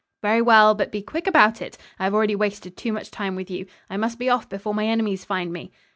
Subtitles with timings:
[0.23, 3.51] "Very well, but be quick about it I have already wasted too much time with
[3.51, 3.67] you.
[3.87, 5.71] I must be off before my enemies find me."